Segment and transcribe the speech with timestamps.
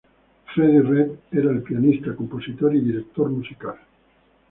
[0.45, 3.75] Freddie Redd era el pianista, compositor y director musical.